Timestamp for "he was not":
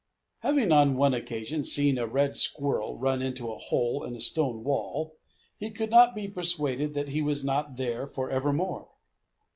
7.09-7.75